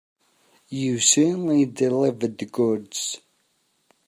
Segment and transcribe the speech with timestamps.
[0.69, 3.21] You certainly delivered the goods.